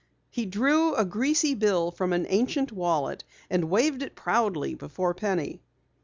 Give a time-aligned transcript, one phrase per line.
[0.31, 5.61] He drew a greasy bill from an ancient wallet and waved it proudly before Penny.